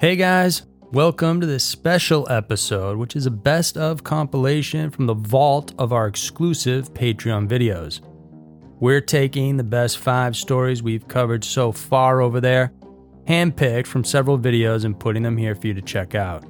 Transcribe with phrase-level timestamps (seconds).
[0.00, 0.62] Hey guys,
[0.92, 5.92] welcome to this special episode, which is a best of compilation from the vault of
[5.92, 8.00] our exclusive Patreon videos.
[8.80, 12.72] We're taking the best five stories we've covered so far over there,
[13.26, 16.44] handpicked from several videos, and putting them here for you to check out.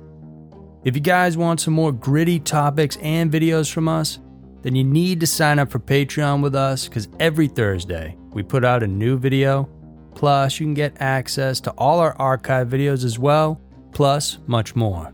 [0.85, 4.21] If you guys want some more gritty topics and videos from us,
[4.63, 8.65] then you need to sign up for Patreon with us because every Thursday we put
[8.65, 9.69] out a new video.
[10.15, 13.61] Plus, you can get access to all our archive videos as well,
[13.93, 15.13] plus much more.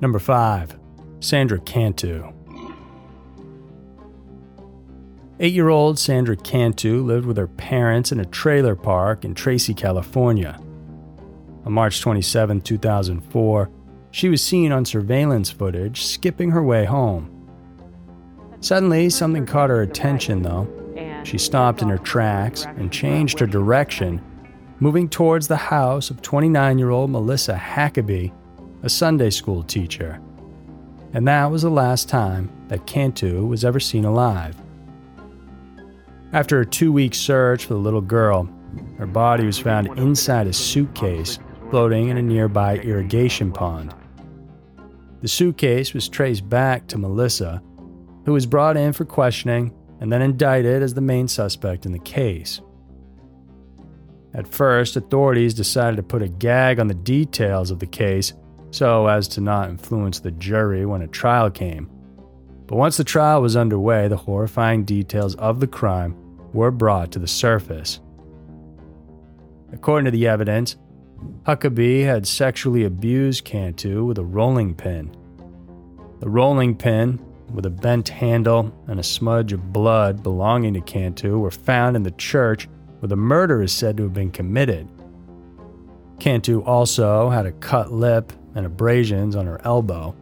[0.00, 0.78] Number 5.
[1.20, 2.32] Sandra Cantu.
[5.38, 9.74] Eight year old Sandra Cantu lived with her parents in a trailer park in Tracy,
[9.74, 10.58] California.
[11.66, 13.70] On March 27, 2004,
[14.10, 17.30] she was seen on surveillance footage skipping her way home.
[18.60, 20.66] Suddenly, something caught her attention, though.
[21.26, 24.22] She stopped in her tracks and changed her direction,
[24.78, 28.32] moving towards the house of 29 year old Melissa Huckaby,
[28.84, 30.20] a Sunday school teacher.
[31.14, 34.56] And that was the last time that Cantu was ever seen alive.
[36.32, 38.48] After a two week search for the little girl,
[38.96, 43.92] her body was found inside a suitcase floating in a nearby irrigation pond.
[45.22, 47.60] The suitcase was traced back to Melissa,
[48.26, 51.98] who was brought in for questioning and then indicted as the main suspect in the
[51.98, 52.60] case.
[54.34, 58.34] At first, authorities decided to put a gag on the details of the case
[58.70, 61.90] so as to not influence the jury when a trial came.
[62.66, 66.16] But once the trial was underway, the horrifying details of the crime
[66.52, 68.00] were brought to the surface.
[69.72, 70.76] According to the evidence,
[71.44, 75.14] Huckaby had sexually abused Cantu with a rolling pin.
[76.20, 77.20] The rolling pin,
[77.52, 82.02] with a bent handle and a smudge of blood belonging to Cantu, were found in
[82.02, 82.68] the church
[83.00, 84.88] where the murder is said to have been committed.
[86.18, 90.14] Cantu also had a cut lip and abrasions on her elbow.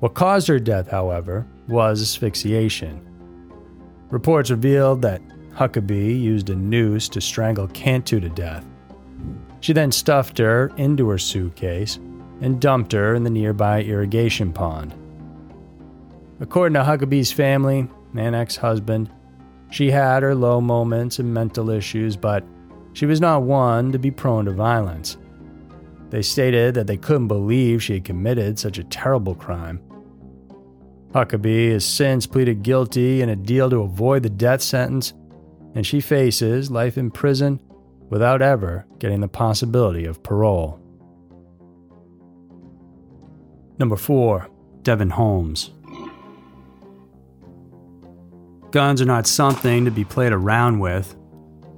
[0.00, 3.04] What caused her death, however, was asphyxiation.
[4.10, 5.20] Reports revealed that
[5.54, 8.64] Huckaby used a noose to strangle Cantu to death.
[9.60, 11.98] She then stuffed her into her suitcase
[12.40, 14.94] and dumped her in the nearby irrigation pond.
[16.40, 19.10] According to Huckaby's family and ex husband,
[19.70, 22.44] she had her low moments and mental issues, but
[22.92, 25.16] she was not one to be prone to violence.
[26.10, 29.80] They stated that they couldn't believe she had committed such a terrible crime.
[31.12, 35.12] Huckaby has since pleaded guilty in a deal to avoid the death sentence,
[35.74, 37.60] and she faces life in prison
[38.08, 40.80] without ever getting the possibility of parole.
[43.78, 44.48] Number 4.
[44.82, 45.70] Devin Holmes.
[48.70, 51.16] Guns are not something to be played around with.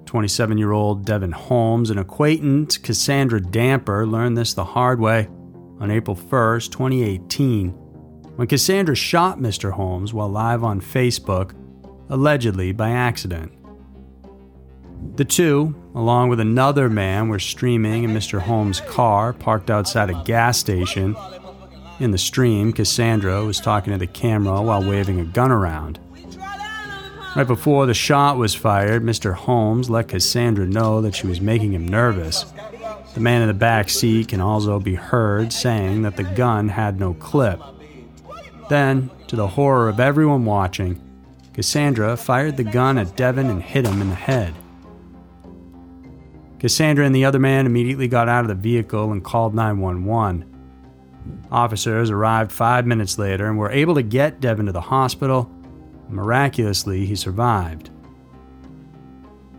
[0.06, 5.28] 27 year old Devin Holmes, an acquaintance, Cassandra Damper, learned this the hard way
[5.78, 7.80] on April 1st, 2018
[8.40, 9.72] when Cassandra shot Mr.
[9.72, 11.52] Holmes while live on Facebook,
[12.08, 13.52] allegedly by accident.
[15.16, 18.40] The two, along with another man, were streaming in Mr.
[18.40, 21.14] Holmes' car parked outside a gas station.
[21.98, 26.00] In the stream, Cassandra was talking to the camera while waving a gun around.
[27.36, 29.34] Right before the shot was fired, Mr.
[29.34, 32.44] Holmes let Cassandra know that she was making him nervous.
[33.14, 36.98] The man in the back seat can also be heard saying that the gun had
[36.98, 37.60] no clip.
[38.68, 41.00] Then, to the horror of everyone watching,
[41.52, 44.54] Cassandra fired the gun at Devin and hit him in the head.
[46.58, 50.44] Cassandra and the other man immediately got out of the vehicle and called 911.
[51.50, 55.50] Officers arrived five minutes later and were able to get Devin to the hospital.
[56.10, 57.90] Miraculously, he survived.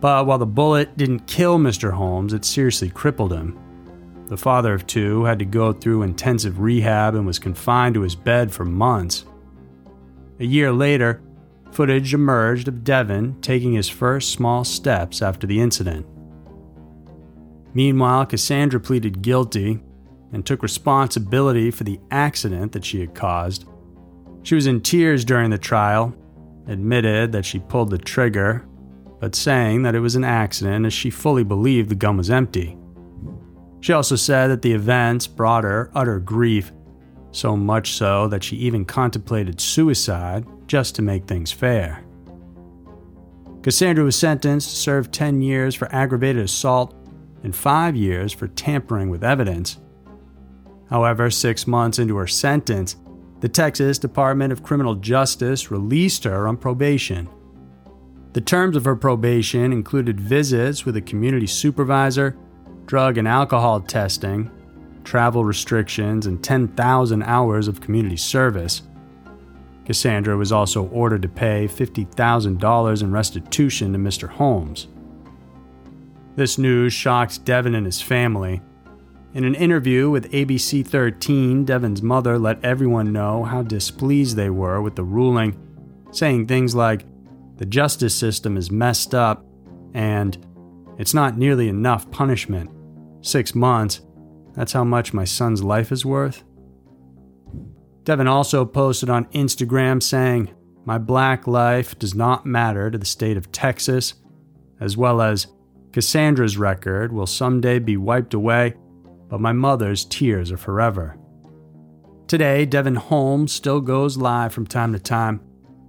[0.00, 1.92] But while the bullet didn't kill Mr.
[1.92, 3.58] Holmes, it seriously crippled him.
[4.26, 8.14] The father of two had to go through intensive rehab and was confined to his
[8.14, 9.24] bed for months.
[10.40, 11.22] A year later,
[11.70, 16.06] footage emerged of Devin taking his first small steps after the incident.
[17.74, 19.80] Meanwhile, Cassandra pleaded guilty
[20.32, 23.66] and took responsibility for the accident that she had caused.
[24.42, 26.14] She was in tears during the trial,
[26.66, 28.66] admitted that she pulled the trigger,
[29.20, 32.76] but saying that it was an accident as she fully believed the gun was empty.
[33.80, 36.72] She also said that the events brought her utter grief,
[37.32, 42.04] so much so that she even contemplated suicide just to make things fair.
[43.62, 46.94] Cassandra was sentenced to serve 10 years for aggravated assault
[47.42, 49.78] and 5 years for tampering with evidence.
[50.90, 52.96] However, six months into her sentence,
[53.42, 57.28] the Texas Department of Criminal Justice released her on probation.
[58.34, 62.36] The terms of her probation included visits with a community supervisor,
[62.86, 64.48] drug and alcohol testing,
[65.02, 68.82] travel restrictions, and 10,000 hours of community service.
[69.86, 74.28] Cassandra was also ordered to pay $50,000 in restitution to Mr.
[74.28, 74.86] Holmes.
[76.36, 78.62] This news shocked Devin and his family.
[79.34, 84.82] In an interview with ABC 13, Devin's mother let everyone know how displeased they were
[84.82, 85.56] with the ruling,
[86.10, 87.06] saying things like,
[87.56, 89.42] The justice system is messed up,
[89.94, 90.36] and
[90.98, 92.70] it's not nearly enough punishment.
[93.22, 94.02] Six months,
[94.52, 96.44] that's how much my son's life is worth?
[98.04, 100.50] Devin also posted on Instagram saying,
[100.84, 104.12] My black life does not matter to the state of Texas,
[104.78, 105.46] as well as
[105.90, 108.74] Cassandra's record will someday be wiped away,
[109.32, 111.16] but my mother's tears are forever.
[112.26, 115.40] Today, Devin Holmes still goes live from time to time.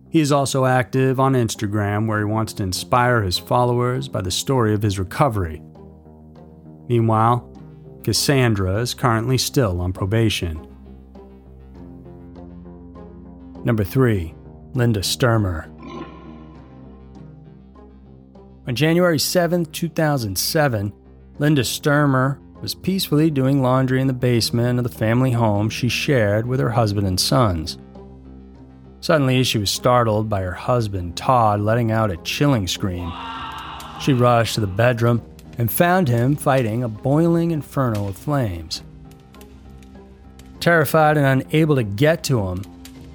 [0.09, 4.31] He is also active on Instagram, where he wants to inspire his followers by the
[4.31, 5.61] story of his recovery.
[6.87, 7.51] Meanwhile,
[8.01, 10.65] Cassandra is currently still on probation.
[13.65, 14.33] Number 3.
[14.73, 15.67] Linda Stermer.
[18.69, 20.93] On January 7, 2007,
[21.39, 26.47] Linda Stermer was peacefully doing laundry in the basement of the family home she shared
[26.47, 27.77] with her husband and sons.
[29.01, 33.11] Suddenly, she was startled by her husband, Todd, letting out a chilling scream.
[33.99, 35.21] She rushed to the bedroom
[35.57, 38.81] and found him fighting a boiling inferno of flames.
[40.61, 42.63] Terrified and unable to get to him,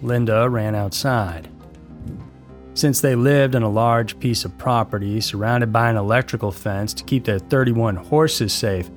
[0.02, 1.48] Linda ran outside.
[2.74, 7.04] Since they lived on a large piece of property surrounded by an electrical fence to
[7.04, 8.90] keep their 31 horses safe,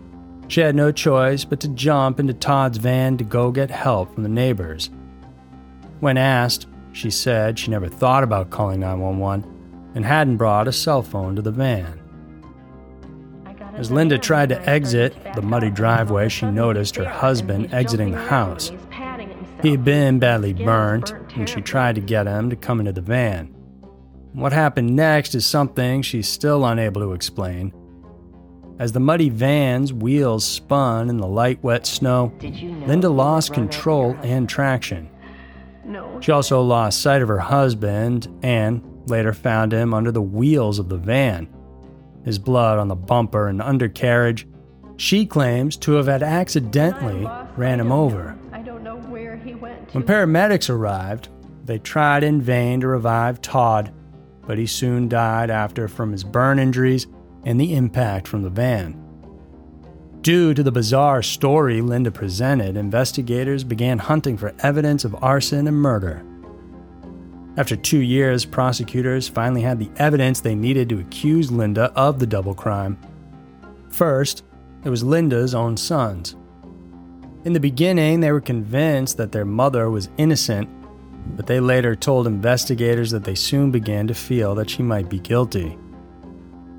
[0.51, 4.23] she had no choice but to jump into Todd's van to go get help from
[4.23, 4.89] the neighbors.
[6.01, 11.03] When asked, she said she never thought about calling 911 and hadn't brought a cell
[11.03, 12.01] phone to the van.
[13.75, 18.73] As Linda tried to exit the muddy driveway, she noticed her husband exiting the house.
[19.61, 22.99] He had been badly burnt, and she tried to get him to come into the
[22.99, 23.47] van.
[24.33, 27.73] What happened next is something she's still unable to explain.
[28.81, 34.49] As the muddy van's wheels spun in the light, wet snow, Linda lost control and
[34.49, 35.07] traction.
[36.19, 40.89] She also lost sight of her husband and later found him under the wheels of
[40.89, 41.47] the van
[42.25, 44.47] his blood on the bumper and undercarriage.
[44.97, 48.35] She claims to have had accidentally ran him over.
[48.51, 49.93] I don't know where he went.
[49.93, 51.29] When paramedics arrived,
[51.65, 53.93] they tried in vain to revive Todd,
[54.47, 57.05] but he soon died after from his burn injuries
[57.45, 58.97] and the impact from the van.
[60.21, 65.75] Due to the bizarre story Linda presented, investigators began hunting for evidence of arson and
[65.75, 66.23] murder.
[67.57, 72.27] After two years, prosecutors finally had the evidence they needed to accuse Linda of the
[72.27, 72.99] double crime.
[73.89, 74.43] First,
[74.85, 76.35] it was Linda's own sons.
[77.43, 80.69] In the beginning, they were convinced that their mother was innocent,
[81.35, 85.19] but they later told investigators that they soon began to feel that she might be
[85.19, 85.77] guilty.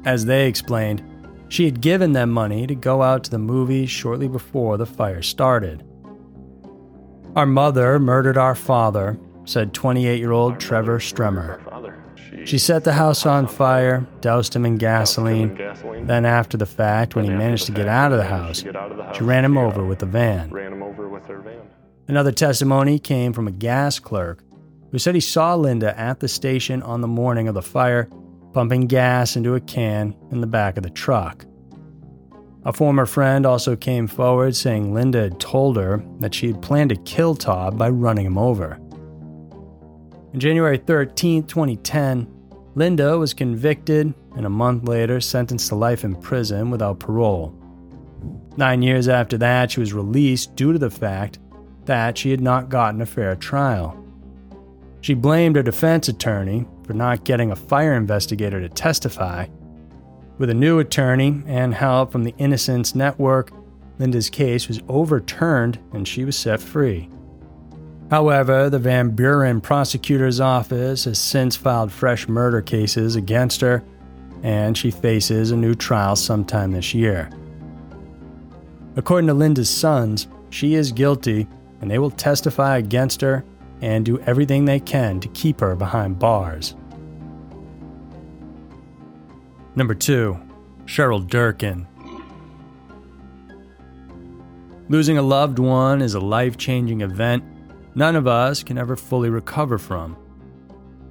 [0.04, 1.02] As they explained,
[1.48, 5.22] she had given them money to go out to the movies shortly before the fire
[5.22, 5.84] started.
[7.36, 11.60] Our mother murdered our father said 28 year old Trevor Stermer.
[12.46, 15.54] She set the house on fire, doused him in gasoline.
[16.06, 18.64] Then, after the fact, when he managed to get out of the house,
[19.14, 20.50] she ran him over with the van.
[22.08, 24.42] Another testimony came from a gas clerk
[24.90, 28.08] who said he saw Linda at the station on the morning of the fire,
[28.52, 31.44] pumping gas into a can in the back of the truck.
[32.64, 36.90] A former friend also came forward saying Linda had told her that she had planned
[36.90, 38.78] to kill Todd by running him over.
[40.32, 42.28] On January 13, 2010,
[42.74, 47.54] Linda was convicted and a month later sentenced to life in prison without parole.
[48.56, 51.38] Nine years after that, she was released due to the fact
[51.84, 54.01] that she had not gotten a fair trial.
[55.02, 59.46] She blamed her defense attorney for not getting a fire investigator to testify.
[60.38, 63.50] With a new attorney and help from the Innocence Network,
[63.98, 67.10] Linda's case was overturned and she was set free.
[68.10, 73.82] However, the Van Buren prosecutor's office has since filed fresh murder cases against her,
[74.44, 77.28] and she faces a new trial sometime this year.
[78.94, 81.48] According to Linda's sons, she is guilty,
[81.80, 83.44] and they will testify against her
[83.82, 86.74] and do everything they can to keep her behind bars.
[89.74, 90.38] Number 2.
[90.86, 91.86] Cheryl Durkin.
[94.88, 97.44] Losing a loved one is a life changing event
[97.94, 100.16] none of us can ever fully recover from.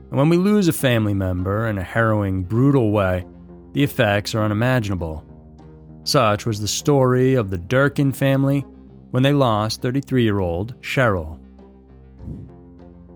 [0.10, 3.26] And when we lose a family member in a harrowing, brutal way,
[3.74, 5.26] the effects are unimaginable.
[6.04, 8.66] Such was the story of the Durkin family
[9.12, 11.41] when they lost 33 year old Cheryl.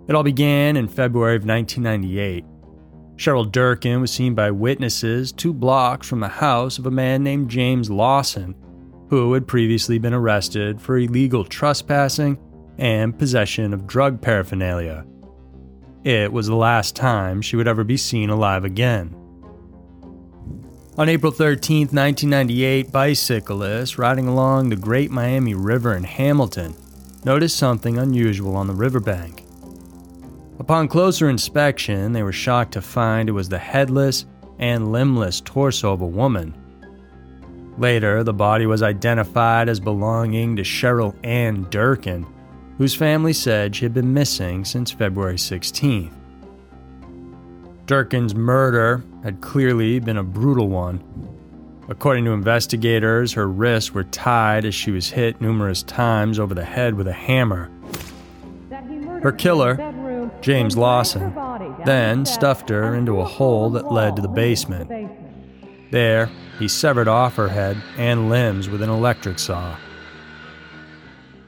[0.07, 2.45] It all began in February of 1998.
[3.15, 7.49] Cheryl Durkin was seen by witnesses two blocks from the house of a man named
[7.49, 8.55] James Lawson,
[9.09, 12.37] who had previously been arrested for illegal trespassing
[12.77, 15.05] and possession of drug paraphernalia.
[16.03, 19.15] It was the last time she would ever be seen alive again.
[20.97, 26.75] On April 13, 1998, bicyclists riding along the Great Miami River in Hamilton
[27.23, 29.44] noticed something unusual on the riverbank.
[30.57, 34.25] Upon closer inspection, they were shocked to find it was the headless
[34.57, 36.55] and limbless torso of a woman.
[37.77, 42.25] Later, the body was identified as belonging to Cheryl Ann Durkin,
[42.77, 46.13] whose family said she had been missing since February 16th.
[47.85, 51.03] Durkin's murder had clearly been a brutal one.
[51.89, 56.63] According to investigators, her wrists were tied as she was hit numerous times over the
[56.63, 57.69] head with a hammer.
[59.21, 59.75] Her killer,
[60.45, 61.33] James Lawson,
[61.85, 65.09] then stuffed her into a hole that led to the basement.
[65.89, 69.75] There, he severed off her head and limbs with an electric saw.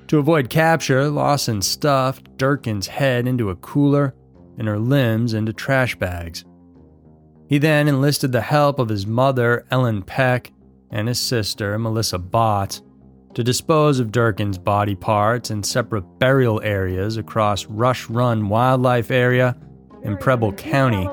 [0.08, 4.16] To avoid capture, Lawson stuffed Durkin's head into a cooler
[4.58, 6.44] and her limbs into trash bags.
[7.48, 10.52] He then enlisted the help of his mother, Ellen Peck,
[10.90, 12.82] and his sister, Melissa Botts,
[13.34, 19.56] to dispose of Durkin's body parts in separate burial areas across Rush Run Wildlife Area
[20.04, 21.08] in Preble County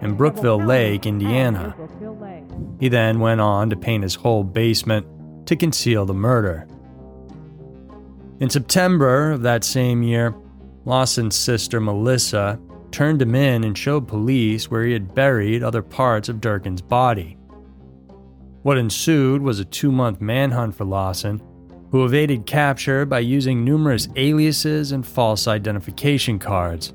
[0.00, 1.74] and Brookville Lake, Indiana.
[2.78, 5.06] He then went on to paint his whole basement
[5.46, 6.66] to conceal the murder.
[8.40, 10.34] In September of that same year,
[10.84, 16.28] Lawson's sister Melissa turned him in and showed police where he had buried other parts
[16.28, 17.36] of Durkin's body.
[18.62, 21.42] What ensued was a two month manhunt for Lawson,
[21.96, 26.92] who evaded capture by using numerous aliases and false identification cards.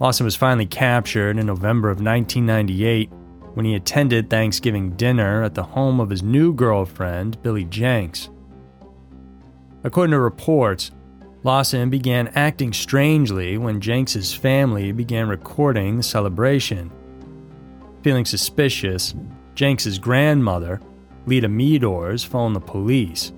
[0.00, 3.10] Lawson was finally captured in November of 1998
[3.54, 8.28] when he attended Thanksgiving dinner at the home of his new girlfriend, Billy Jenks.
[9.82, 10.90] According to reports,
[11.42, 16.92] Lawson began acting strangely when Jenks's family began recording the celebration.
[18.02, 19.14] Feeling suspicious,
[19.54, 20.82] Jenks's grandmother,
[21.24, 23.32] Lita Meadors, phoned the police.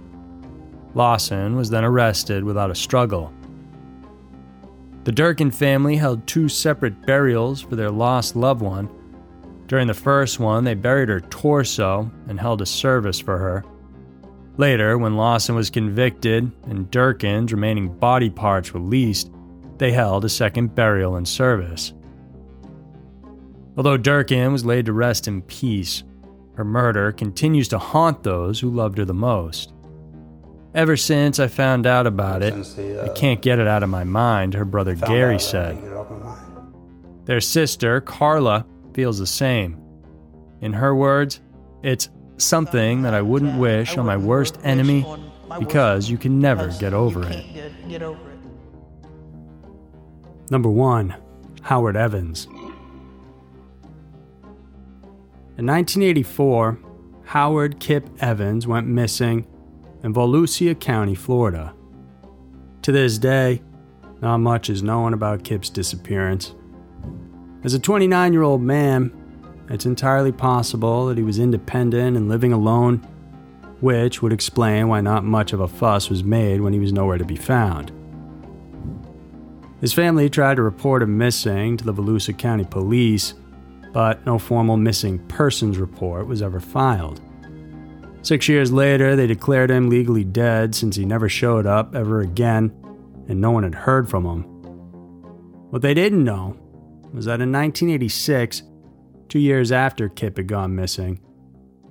[0.94, 3.32] Lawson was then arrested without a struggle.
[5.04, 8.88] The Durkin family held two separate burials for their lost loved one.
[9.66, 13.64] During the first one, they buried her torso and held a service for her.
[14.56, 19.30] Later, when Lawson was convicted and Durkin's remaining body parts released,
[19.78, 21.94] they held a second burial and service.
[23.76, 26.02] Although Durkin was laid to rest in peace,
[26.56, 29.72] her murder continues to haunt those who loved her the most.
[30.72, 32.54] Ever since I found out about it,
[33.02, 35.76] I can't get it out of my mind, her brother Gary said.
[37.24, 39.82] Their sister, Carla, feels the same.
[40.60, 41.40] In her words,
[41.82, 45.04] it's something that I wouldn't wish on my worst enemy
[45.58, 47.44] because you can never get over it.
[50.50, 51.14] Number 1.
[51.62, 52.46] Howard Evans.
[55.58, 56.78] In 1984,
[57.24, 59.46] Howard Kip Evans went missing
[60.02, 61.74] in Volusia County, Florida.
[62.82, 63.62] To this day,
[64.20, 66.54] not much is known about Kip's disappearance.
[67.64, 69.12] As a 29 year old man,
[69.68, 72.98] it's entirely possible that he was independent and living alone,
[73.80, 77.18] which would explain why not much of a fuss was made when he was nowhere
[77.18, 77.92] to be found.
[79.80, 83.34] His family tried to report him missing to the Volusia County Police,
[83.92, 87.20] but no formal missing persons report was ever filed.
[88.22, 92.72] Six years later, they declared him legally dead since he never showed up ever again
[93.30, 94.42] and no one had heard from him.
[95.70, 96.56] What they didn't know
[97.12, 98.62] was that in 1986,
[99.28, 101.20] two years after Kip had gone missing,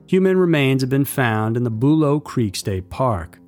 [0.05, 3.39] human remains had been found in the Bulow Creek State Park.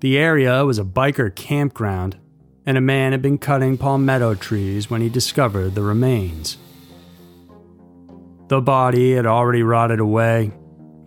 [0.00, 2.16] The area was a biker campground,
[2.64, 6.56] and a man had been cutting palmetto trees when he discovered the remains.
[8.48, 10.52] The body had already rotted away,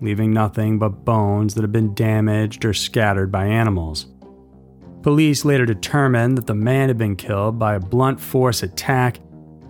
[0.03, 4.07] leaving nothing but bones that had been damaged or scattered by animals.
[5.01, 9.19] Police later determined that the man had been killed by a blunt force attack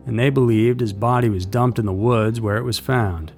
[0.06, 3.32] and they believed his body was dumped in the woods where it was found.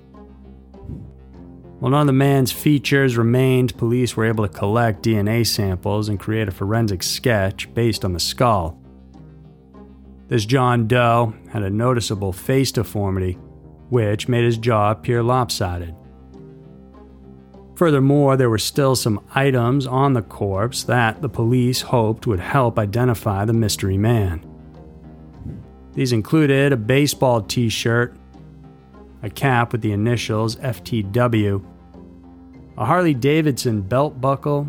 [1.80, 6.20] While none of the man's features remained, police were able to collect DNA samples and
[6.20, 8.82] create a forensic sketch based on the skull.
[10.30, 13.34] This John Doe had a noticeable face deformity,
[13.90, 15.94] which made his jaw appear lopsided.
[17.76, 22.80] Furthermore, there were still some items on the corpse that the police hoped would help
[22.80, 24.46] identify the mystery man.
[25.94, 28.16] These included a baseball t shirt,
[29.22, 31.66] a cap with the initials FTW,
[32.78, 34.68] a Harley Davidson belt buckle,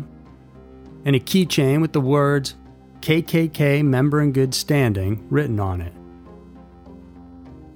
[1.05, 2.55] and a keychain with the words
[3.01, 5.93] KKK member in good standing written on it.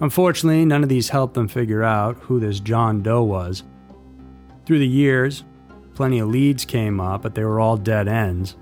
[0.02, 3.64] Unfortunately, none of these helped them figure out who this John Doe was.
[4.72, 5.44] Through the years,
[5.96, 8.56] plenty of leads came up, but they were all dead ends.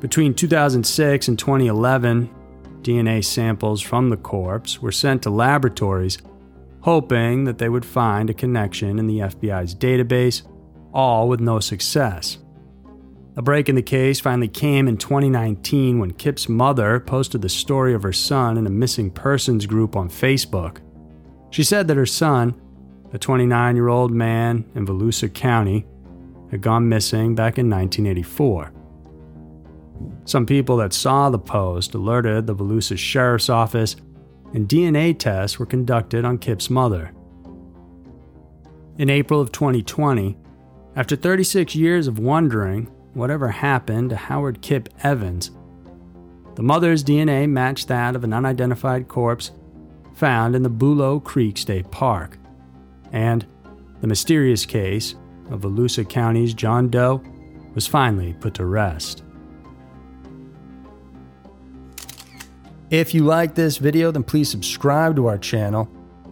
[0.00, 2.28] Between 2006 and 2011,
[2.82, 6.18] DNA samples from the corpse were sent to laboratories,
[6.80, 10.42] hoping that they would find a connection in the FBI's database,
[10.92, 12.38] all with no success.
[13.36, 17.94] A break in the case finally came in 2019 when Kip's mother posted the story
[17.94, 20.78] of her son in a missing persons group on Facebook.
[21.50, 22.60] She said that her son,
[23.12, 25.86] a 29 year old man in Volusia County,
[26.50, 28.72] had gone missing back in 1984.
[30.24, 33.96] Some people that saw the post alerted the Volusia Sheriff's Office,
[34.54, 37.12] and DNA tests were conducted on Kip's mother.
[38.98, 40.36] In April of 2020,
[40.96, 45.50] after 36 years of wondering whatever happened to Howard Kip Evans.
[46.54, 49.52] The mother's DNA matched that of an unidentified corpse
[50.14, 52.38] found in the Bulow Creek State Park.
[53.12, 53.46] And
[54.00, 55.14] the mysterious case
[55.50, 57.22] of Volusia County's John Doe
[57.74, 59.22] was finally put to rest.
[62.90, 65.88] If you like this video, then please subscribe to our channel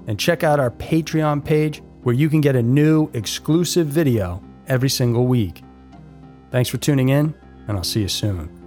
[0.06, 4.90] and check out our Patreon page where you can get a new exclusive video every
[4.90, 5.62] single week.
[6.50, 7.34] Thanks for tuning in,
[7.66, 8.63] and I'll see you soon.